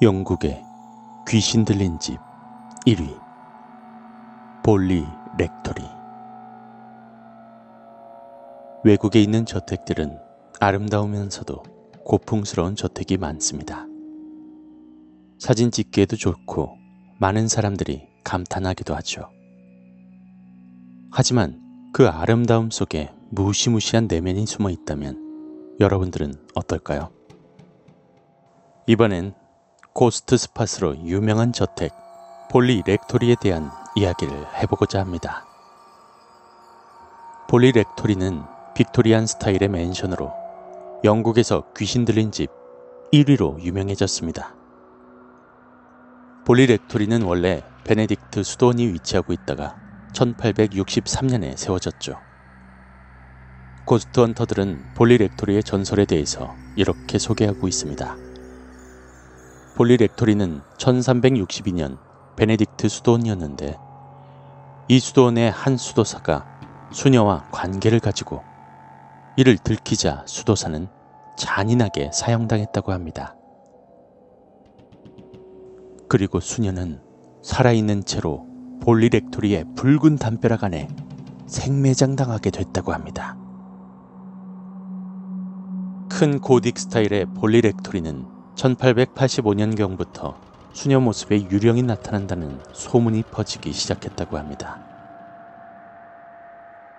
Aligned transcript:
영국의 0.00 0.64
귀신 1.26 1.64
들린 1.64 1.98
집 1.98 2.18
1위 2.86 3.20
볼리 4.62 5.04
렉토리 5.36 5.82
외국에 8.84 9.20
있는 9.20 9.44
저택들은 9.44 10.16
아름다우면서도 10.60 11.64
고풍스러운 12.04 12.76
저택이 12.76 13.16
많습니다. 13.16 13.86
사진 15.36 15.72
찍기에도 15.72 16.14
좋고 16.14 16.78
많은 17.18 17.48
사람들이 17.48 18.06
감탄하기도 18.22 18.94
하죠. 18.94 19.28
하지만 21.10 21.60
그 21.92 22.06
아름다움 22.06 22.70
속에 22.70 23.12
무시무시한 23.30 24.06
내면이 24.06 24.46
숨어 24.46 24.70
있다면 24.70 25.76
여러분들은 25.80 26.34
어떨까요? 26.54 27.10
이번엔 28.86 29.34
ghost 29.98 30.36
spot으로 30.36 30.96
유명한 30.98 31.52
저택 31.52 31.92
볼리 32.52 32.84
렉토리에 32.86 33.34
대한 33.40 33.68
이야기를 33.96 34.32
해보고자 34.54 35.00
합니다. 35.00 35.44
볼리 37.48 37.72
렉토리는 37.72 38.44
Victorian 38.76 39.26
스타일의 39.26 39.66
맨션으로 39.68 40.32
영국에서 41.02 41.64
귀신 41.76 42.04
들린 42.04 42.30
집 42.30 42.48
1위로 43.12 43.60
유명해졌습니다. 43.60 44.54
볼리 46.46 46.66
렉토리는 46.66 47.20
원래 47.22 47.64
베네딕트 47.82 48.44
수도원이 48.44 48.86
위치하고 48.92 49.32
있다가 49.32 49.74
1863년에 50.12 51.56
세워졌죠. 51.56 52.20
ghost 53.84 54.20
hunter들은 54.20 54.94
볼리 54.94 55.18
렉토리의 55.18 55.64
전설에 55.64 56.04
대해서 56.04 56.54
이렇게 56.76 57.18
소개하고 57.18 57.66
있습니다. 57.66 58.27
볼리 59.78 59.96
렉토리는 59.96 60.60
1362년 60.76 61.98
베네딕트 62.34 62.88
수도원이었는데 62.88 63.78
이 64.88 64.98
수도원의 64.98 65.52
한 65.52 65.76
수도사가 65.76 66.44
수녀와 66.90 67.46
관계를 67.52 68.00
가지고 68.00 68.42
이를 69.36 69.56
들키자 69.56 70.24
수도사는 70.26 70.88
잔인하게 71.36 72.10
사형당했다고 72.12 72.90
합니다. 72.90 73.36
그리고 76.08 76.40
수녀는 76.40 77.00
살아있는 77.44 78.04
채로 78.04 78.48
볼리 78.82 79.08
렉토리의 79.10 79.64
붉은 79.76 80.16
담벼락 80.16 80.64
안에 80.64 80.88
생매장당하게 81.46 82.50
됐다고 82.50 82.92
합니다. 82.92 83.36
큰 86.10 86.40
고딕 86.40 86.76
스타일의 86.76 87.26
볼리 87.36 87.60
렉토리는 87.60 88.37
1885년경부터 88.58 90.36
수녀 90.72 91.00
모습에 91.00 91.48
유령이 91.50 91.82
나타난다는 91.82 92.60
소문이 92.72 93.22
퍼지기 93.30 93.72
시작했다고 93.72 94.36
합니다. 94.36 94.78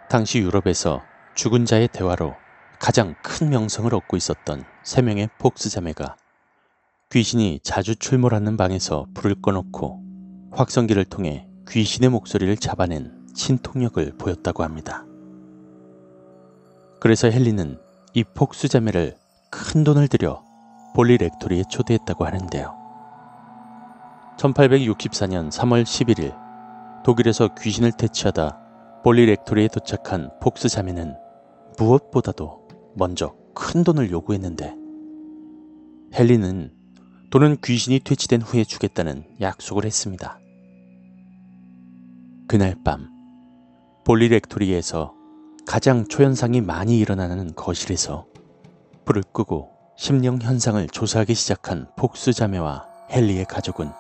당시 0.10 0.40
유럽에서 0.40 1.02
죽은 1.36 1.66
자의 1.66 1.88
대화로 1.88 2.34
가장 2.80 3.14
큰 3.22 3.50
명성을 3.50 3.94
얻고 3.94 4.18
있었던 4.18 4.64
세 4.84 5.02
명의 5.02 5.30
폭스 5.38 5.70
자매가 5.70 6.16
귀신이 7.12 7.60
자주 7.62 7.96
출몰하는 7.96 8.58
방에서 8.58 9.06
불을 9.14 9.42
꺼놓고 9.42 10.04
확성기를 10.52 11.06
통해 11.06 11.48
귀신의 11.70 12.10
목소리를 12.10 12.56
잡아낸 12.58 13.28
신통력을 13.36 14.14
보였다고 14.18 14.64
합니다. 14.64 15.06
그래서 17.00 17.28
헨리는 17.28 17.80
이 18.14 18.24
폭스 18.24 18.68
자매를 18.68 19.16
큰 19.52 19.84
돈을 19.84 20.08
들여 20.08 20.49
볼리 20.94 21.18
렉토리에 21.18 21.64
초대했다고 21.70 22.26
하는데요. 22.26 22.76
1864년 24.38 25.50
3월 25.50 25.84
11일 25.84 26.36
독일에서 27.04 27.50
귀신을 27.56 27.92
퇴치하다 27.92 29.02
볼리 29.04 29.26
렉토리에 29.26 29.68
도착한 29.70 30.30
폭스 30.42 30.70
자매는 30.70 31.16
무엇보다도 31.78 32.68
먼저 32.96 33.36
큰 33.54 33.84
돈을 33.84 34.12
요구했는데 34.12 34.76
헨리는 36.14 36.72
돈은 37.30 37.58
귀신이 37.64 38.00
퇴치된 38.00 38.42
후에 38.42 38.64
주겠다는 38.64 39.24
약속을 39.40 39.86
했습니다. 39.86 40.40
그날 42.48 42.76
밤 42.84 43.10
볼리 44.04 44.28
렉토리에서 44.30 45.14
가장 45.68 46.08
초현상이 46.08 46.62
많이 46.62 46.98
일어나는 47.00 47.54
거실에서 47.54 48.26
불을 49.06 49.24
끄고 49.32 49.79
심령 50.02 50.40
현상을 50.42 50.88
조사하기 50.88 51.34
시작한 51.34 51.86
폭스 51.98 52.32
자매와 52.32 52.88
헨리의 53.10 53.44
가족은 53.44 53.92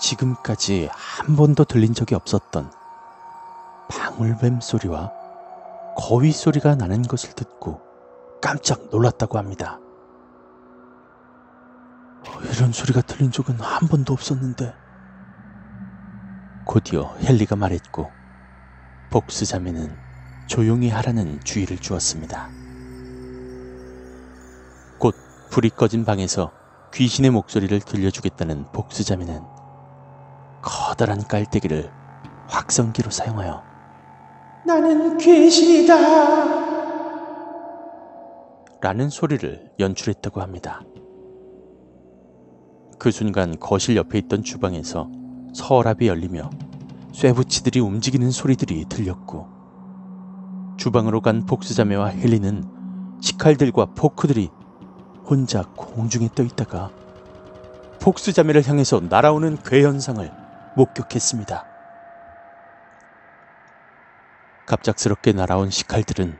지금까지 0.00 0.88
한 0.90 1.36
번도 1.36 1.64
들린 1.64 1.92
적이 1.92 2.14
없었던 2.14 2.72
방울뱀 3.90 4.62
소리와 4.62 5.12
거위 5.94 6.32
소리가 6.32 6.74
나는 6.74 7.02
것을 7.02 7.34
듣고 7.34 7.82
깜짝 8.40 8.88
놀랐다고 8.90 9.36
합니다. 9.36 9.78
이런 12.54 12.72
소리가 12.72 13.02
들린 13.02 13.30
적은 13.30 13.60
한 13.60 13.86
번도 13.88 14.14
없었는데. 14.14 14.74
곧이어 16.64 17.18
헨리가 17.20 17.56
말했고, 17.56 18.10
복스 19.10 19.44
자매는 19.44 20.00
조용히 20.46 20.88
하라는 20.88 21.40
주의를 21.44 21.78
주었습니다. 21.78 22.56
불이 25.50 25.70
꺼진 25.70 26.04
방에서 26.04 26.52
귀신의 26.92 27.30
목소리를 27.30 27.78
들려주겠다는 27.80 28.66
복수자매는 28.72 29.42
커다란 30.62 31.22
깔때기를 31.26 31.90
확성기로 32.48 33.10
사용하여 33.10 33.62
나는 34.64 35.18
귀신이다 35.18 35.94
라는 38.80 39.08
소리를 39.08 39.72
연출했다고 39.78 40.40
합니다. 40.40 40.82
그 42.98 43.10
순간 43.10 43.58
거실 43.58 43.96
옆에 43.96 44.18
있던 44.18 44.42
주방에서 44.42 45.10
서랍이 45.54 46.08
열리며 46.08 46.50
쇠붙이들이 47.12 47.80
움직이는 47.80 48.30
소리들이 48.30 48.86
들렸고 48.88 49.48
주방으로 50.76 51.20
간 51.20 51.46
복수자매와 51.46 52.08
헬리는 52.08 52.64
식칼들과 53.20 53.86
포크들이 53.94 54.50
혼자 55.28 55.62
공중에 55.74 56.28
떠 56.34 56.44
있다가 56.44 56.92
복수자매를 58.00 58.66
향해서 58.66 59.00
날아오는 59.00 59.58
괴현상을 59.64 60.30
목격했습니다. 60.76 61.66
갑작스럽게 64.66 65.32
날아온 65.32 65.70
식칼들은 65.70 66.38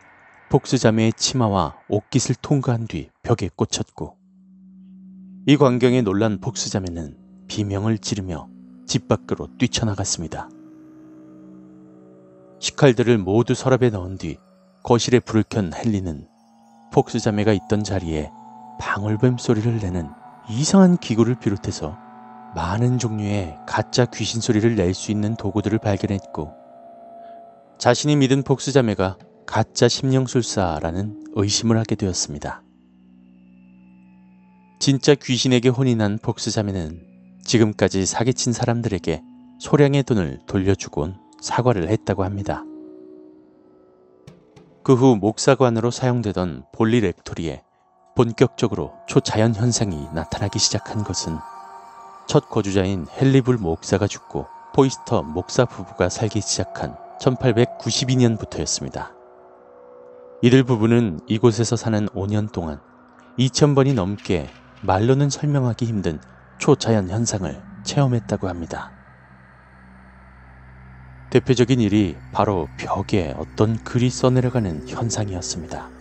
복수자매의 0.50 1.14
치마와 1.14 1.76
옷깃을 1.88 2.36
통과한 2.40 2.86
뒤 2.86 3.10
벽에 3.24 3.50
꽂혔고 3.56 4.16
이 5.46 5.56
광경에 5.56 6.02
놀란 6.02 6.40
복수자매는 6.40 7.16
비명을 7.48 7.98
지르며 7.98 8.48
집 8.86 9.08
밖으로 9.08 9.48
뛰쳐나갔습니다. 9.58 10.48
식칼들을 12.60 13.18
모두 13.18 13.54
서랍에 13.54 13.90
넣은 13.90 14.16
뒤 14.18 14.38
거실에 14.84 15.18
불을 15.18 15.44
켠 15.48 15.72
헨리는 15.74 16.28
복수자매가 16.92 17.52
있던 17.52 17.82
자리에 17.82 18.30
방울뱀 18.78 19.38
소리를 19.38 19.78
내는 19.78 20.10
이상한 20.48 20.96
기구를 20.96 21.34
비롯해서 21.36 21.96
많은 22.54 22.98
종류의 22.98 23.58
가짜 23.66 24.06
귀신 24.06 24.40
소리를 24.40 24.74
낼 24.76 24.94
수 24.94 25.10
있는 25.10 25.34
도구들을 25.36 25.78
발견했고 25.78 26.52
자신이 27.78 28.16
믿은 28.16 28.42
복수자매가 28.42 29.18
가짜 29.46 29.88
심령술사라는 29.88 31.24
의심을 31.34 31.78
하게 31.78 31.94
되었습니다. 31.94 32.62
진짜 34.80 35.14
귀신에게 35.14 35.68
혼이 35.68 35.94
난 35.96 36.18
복수자매는 36.20 37.02
지금까지 37.44 38.06
사기친 38.06 38.52
사람들에게 38.52 39.22
소량의 39.60 40.02
돈을 40.04 40.40
돌려주곤 40.46 41.16
사과를 41.40 41.88
했다고 41.88 42.24
합니다. 42.24 42.64
그 44.82 44.94
후 44.94 45.16
목사관으로 45.16 45.90
사용되던 45.90 46.64
볼리 46.72 47.00
렉토리에 47.00 47.62
본격적으로 48.16 48.94
초자연 49.06 49.54
현상이 49.54 50.08
나타나기 50.14 50.58
시작한 50.58 51.04
것은 51.04 51.36
첫 52.26 52.48
거주자인 52.48 53.06
헨리불 53.10 53.58
목사가 53.58 54.06
죽고 54.06 54.46
포이스터 54.74 55.22
목사 55.22 55.66
부부가 55.66 56.08
살기 56.08 56.40
시작한 56.40 56.96
1892년부터였습니다. 57.20 59.12
이들 60.42 60.64
부부는 60.64 61.20
이곳에서 61.28 61.76
사는 61.76 62.06
5년 62.08 62.50
동안 62.52 62.80
2,000번이 63.38 63.92
넘게 63.94 64.50
말로는 64.80 65.28
설명하기 65.28 65.84
힘든 65.84 66.18
초자연 66.58 67.10
현상을 67.10 67.62
체험했다고 67.84 68.48
합니다. 68.48 68.92
대표적인 71.28 71.80
일이 71.80 72.18
바로 72.32 72.70
벽에 72.78 73.34
어떤 73.36 73.76
글이 73.76 74.08
써내려가는 74.08 74.84
현상이었습니다. 74.86 75.95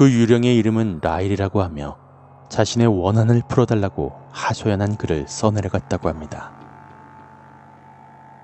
그 0.00 0.10
유령의 0.10 0.56
이름은 0.56 1.00
라일이라고 1.02 1.60
하며 1.60 1.98
자신의 2.48 2.86
원한을 2.86 3.42
풀어달라고 3.46 4.14
하소연한 4.30 4.96
글을 4.96 5.28
써내려갔다고 5.28 6.08
합니다. 6.08 6.52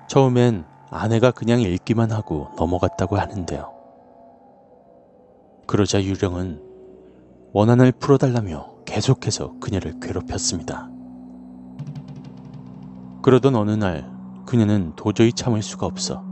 처음엔 0.07 0.65
아내가 0.91 1.31
그냥 1.31 1.59
읽기만 1.59 2.11
하고 2.11 2.51
넘어갔다고 2.57 3.17
하는데요. 3.17 3.73
그러자 5.65 6.03
유령은 6.03 6.61
원한을 7.53 7.91
풀어달라며 7.91 8.75
계속해서 8.85 9.55
그녀를 9.59 9.99
괴롭혔습니다. 9.99 10.91
그러던 13.23 13.55
어느 13.55 13.71
날 13.71 14.07
그녀는 14.45 14.93
도저히 14.95 15.33
참을 15.33 15.63
수가 15.63 15.87
없어 15.87 16.23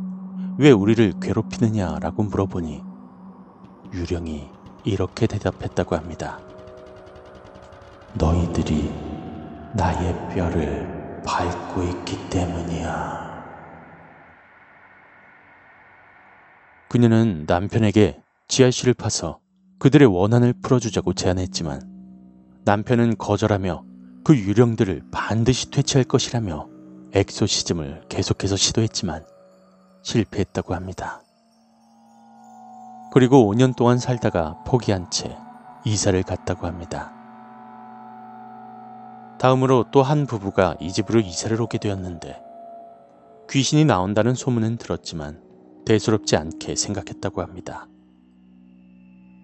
왜 0.59 0.69
우리를 0.69 1.13
괴롭히느냐라고 1.19 2.21
물어보니 2.21 2.83
유령이 3.91 4.54
이렇게 4.85 5.25
대답했다고 5.25 5.95
합니다. 5.95 6.39
너희들이 8.13 8.91
나의 9.73 10.13
뼈를 10.29 11.21
밟고 11.25 11.83
있기 11.83 12.29
때문이야. 12.29 13.25
그녀는 16.87 17.45
남편에게 17.47 18.21
지하실을 18.47 18.93
파서 18.93 19.39
그들의 19.79 20.07
원한을 20.07 20.53
풀어주자고 20.61 21.13
제안했지만 21.13 21.81
남편은 22.63 23.17
거절하며 23.17 23.83
그 24.23 24.37
유령들을 24.37 25.07
반드시 25.11 25.71
퇴치할 25.71 26.05
것이라며 26.05 26.69
엑소시즘을 27.13 28.03
계속해서 28.07 28.55
시도했지만 28.55 29.25
실패했다고 30.03 30.75
합니다. 30.75 31.24
그리고 33.15 33.49
5년 33.49 33.73
동안 33.73 33.97
살다가 33.97 34.61
포기한 34.65 35.09
채 35.09 35.37
이사를 35.85 36.21
갔다고 36.23 36.67
합니다. 36.67 37.13
다음으로 39.39 39.85
또 39.89 40.01
한 40.01 40.25
부부가 40.25 40.75
이 40.81 40.91
집으로 40.91 41.21
이사를 41.21 41.61
오게 41.61 41.77
되었는데 41.77 42.43
귀신이 43.49 43.85
나온다는 43.85 44.33
소문은 44.35 44.75
들었지만 44.75 45.41
대수롭지 45.85 46.35
않게 46.35 46.75
생각했다고 46.75 47.41
합니다. 47.41 47.87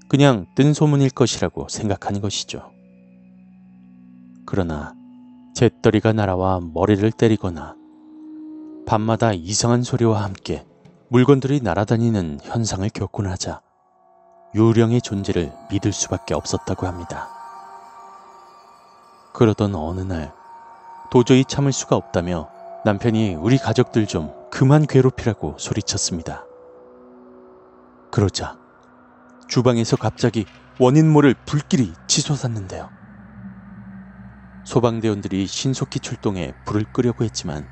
그냥 0.09 0.47
뜬 0.57 0.73
소문일 0.73 1.11
것이라고 1.11 1.69
생각한 1.69 2.19
것이죠. 2.19 2.73
그러나 4.45 4.93
잿더리가 5.55 6.11
날아와 6.11 6.59
머리를 6.73 7.09
때리거나 7.09 7.77
밤마다 8.85 9.31
이상한 9.31 9.81
소리와 9.81 10.25
함께 10.25 10.65
물건들이 11.11 11.59
날아다니는 11.59 12.39
현상을 12.41 12.87
겪고 12.87 13.23
나자 13.23 13.59
유령의 14.55 15.01
존재를 15.01 15.51
믿을 15.69 15.91
수밖에 15.91 16.33
없었다고 16.33 16.87
합니다. 16.87 17.27
그러던 19.33 19.75
어느 19.75 19.99
날 19.99 20.33
도저히 21.11 21.43
참을 21.43 21.73
수가 21.73 21.97
없다며 21.97 22.49
남편이 22.85 23.35
우리 23.35 23.57
가족들 23.57 24.07
좀 24.07 24.31
그만 24.49 24.87
괴롭히라고 24.87 25.57
소리쳤습니다. 25.59 26.45
그러자 28.09 28.57
주방에서 29.49 29.97
갑자기 29.97 30.45
원인 30.79 31.11
모를 31.11 31.35
불길이 31.45 31.93
치솟았는데요. 32.07 32.89
소방대원들이 34.63 35.45
신속히 35.45 35.99
출동해 35.99 36.53
불을 36.63 36.85
끄려고 36.93 37.25
했지만 37.25 37.67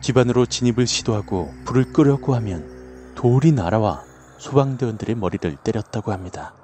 집안으로 0.00 0.46
진입을 0.46 0.86
시도하고 0.86 1.54
불을 1.64 1.92
끄려고 1.92 2.34
하면 2.36 3.12
돌이 3.14 3.52
날아와 3.52 4.04
소방대원들의 4.38 5.16
머리를 5.16 5.56
때렸다고 5.56 6.12
합니다. 6.12 6.54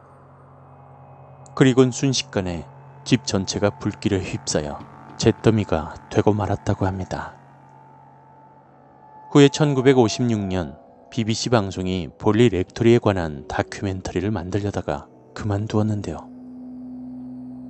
그리곤 1.54 1.90
순식간에 1.90 2.66
집 3.04 3.26
전체가 3.26 3.78
불길에 3.78 4.19
휩싸여 4.20 4.78
잿더미가 5.19 6.08
되고 6.10 6.32
말았다고 6.32 6.86
합니다. 6.86 7.36
후에 9.32 9.48
1956년 9.48 10.78
BBC 11.10 11.50
방송이 11.50 12.08
볼리 12.19 12.48
렉토리에 12.48 12.98
관한 12.98 13.46
다큐멘터리를 13.48 14.31
만들려다가 14.31 15.06
그만두었는데요. 15.34 16.28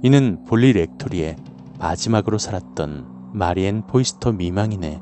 이는 0.02 0.44
볼리 0.44 0.72
렉토리의 0.72 1.36
마지막으로 1.78 2.38
살았던 2.38 3.32
마리엔 3.32 3.86
포이스터 3.86 4.32
미망인의 4.32 5.00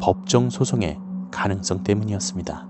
법정 0.00 0.50
소송의 0.50 0.98
가능성 1.30 1.82
때문이었습니다. 1.82 2.68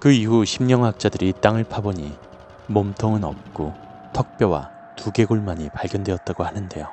그 0.00 0.12
이후 0.12 0.44
심령학자들이 0.44 1.34
땅을 1.40 1.64
파보니 1.64 2.16
몸통은 2.68 3.24
없고 3.24 3.74
턱뼈와 4.12 4.70
두개골만이 4.96 5.70
발견되었다고 5.70 6.44
하는데요. 6.44 6.88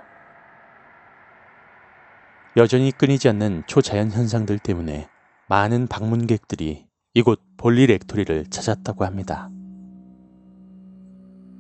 여전히 2.58 2.92
끊이지 2.92 3.28
않는 3.30 3.64
초자연 3.68 4.12
현상들 4.12 4.60
때문에 4.60 5.10
많은 5.48 5.88
방문객들이 5.88 6.88
이곳 7.14 7.42
볼리 7.58 7.86
렉토리를 7.88 8.46
찾았다고 8.50 9.06
합니다. 9.06 9.50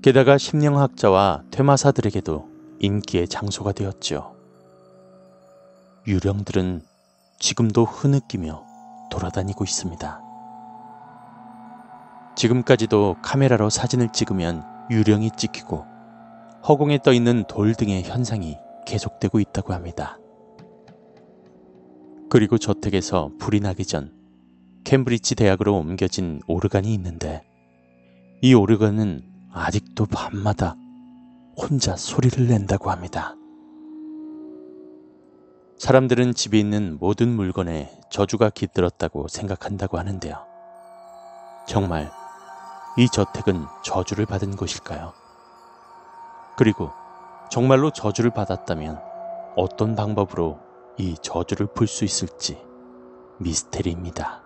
게다가 0.01 0.37
심령학자와 0.37 1.43
퇴마사들에게도 1.51 2.47
인기의 2.79 3.27
장소가 3.27 3.71
되었죠. 3.71 4.34
유령들은 6.07 6.81
지금도 7.39 7.83
흐느끼며 7.83 8.63
돌아다니고 9.09 9.63
있습니다. 9.63 10.21
지금까지도 12.35 13.15
카메라로 13.23 13.69
사진을 13.69 14.11
찍으면 14.11 14.63
유령이 14.91 15.31
찍히고 15.35 15.85
허공에 16.67 16.99
떠 17.03 17.11
있는 17.11 17.43
돌 17.47 17.73
등의 17.73 18.03
현상이 18.03 18.57
계속되고 18.85 19.39
있다고 19.39 19.73
합니다. 19.73 20.19
그리고 22.29 22.57
저택에서 22.57 23.31
불이 23.39 23.61
나기 23.61 23.85
전 23.85 24.13
캠브리지 24.83 25.35
대학으로 25.35 25.75
옮겨진 25.75 26.41
오르간이 26.47 26.93
있는데 26.93 27.43
이 28.41 28.53
오르간은 28.53 29.23
아직도 29.51 30.05
밤마다 30.05 30.75
혼자 31.57 31.95
소리를 31.95 32.47
낸다고 32.47 32.91
합니다. 32.91 33.35
사람들은 35.77 36.33
집에 36.33 36.57
있는 36.57 36.97
모든 36.99 37.27
물건에 37.29 37.91
저주가 38.09 38.49
깃들었다고 38.49 39.27
생각한다고 39.27 39.97
하는데요. 39.97 40.45
정말 41.67 42.09
이 42.97 43.09
저택은 43.09 43.65
저주를 43.83 44.25
받은 44.25 44.55
곳일까요? 44.55 45.13
그리고 46.57 46.91
정말로 47.51 47.91
저주를 47.91 48.31
받았다면 48.31 49.01
어떤 49.57 49.95
방법으로 49.95 50.59
이 50.97 51.15
저주를 51.21 51.67
풀 51.67 51.87
수 51.87 52.05
있을지 52.05 52.57
미스테리입니다. 53.39 54.44